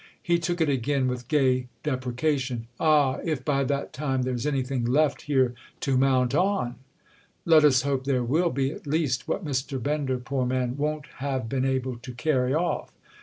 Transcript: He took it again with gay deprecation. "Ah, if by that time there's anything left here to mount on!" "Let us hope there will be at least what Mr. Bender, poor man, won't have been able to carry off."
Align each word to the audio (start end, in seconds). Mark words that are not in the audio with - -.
He 0.23 0.39
took 0.39 0.59
it 0.59 0.67
again 0.67 1.07
with 1.07 1.27
gay 1.27 1.67
deprecation. 1.83 2.65
"Ah, 2.79 3.19
if 3.23 3.45
by 3.45 3.63
that 3.65 3.93
time 3.93 4.23
there's 4.23 4.47
anything 4.47 4.83
left 4.83 5.21
here 5.29 5.53
to 5.81 5.95
mount 5.95 6.33
on!" 6.33 6.73
"Let 7.45 7.63
us 7.63 7.83
hope 7.83 8.05
there 8.05 8.23
will 8.23 8.49
be 8.49 8.71
at 8.71 8.87
least 8.87 9.27
what 9.27 9.45
Mr. 9.45 9.79
Bender, 9.79 10.17
poor 10.17 10.43
man, 10.47 10.75
won't 10.75 11.05
have 11.17 11.47
been 11.47 11.65
able 11.65 11.97
to 11.97 12.13
carry 12.13 12.51
off." 12.51 12.91